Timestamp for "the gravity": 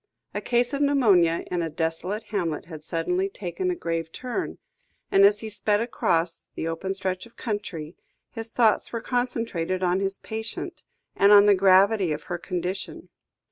11.45-12.11